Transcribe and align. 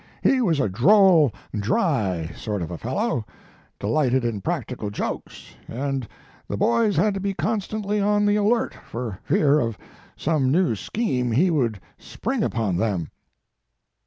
He 0.23 0.41
was 0.41 0.59
a 0.59 0.67
droll, 0.67 1.31
dry 1.53 2.31
sort 2.35 2.63
of 2.63 2.71
a 2.71 2.77
fellow, 2.79 3.23
delighted 3.77 4.25
in 4.25 4.41
practical 4.41 4.89
jokes, 4.89 5.53
and 5.67 6.07
the 6.47 6.57
boys 6.57 6.95
had 6.95 7.13
to 7.13 7.19
be 7.19 7.35
constantly 7.35 7.99
on 8.01 8.25
the 8.25 8.35
alert 8.35 8.73
for 8.73 9.19
fear 9.23 9.59
of 9.59 9.77
some 10.17 10.51
new 10.51 10.73
scheme 10.75 11.31
he 11.33 11.51
would 11.51 11.79
spring 11.99 12.41
upon 12.41 12.77
them." 12.77 13.11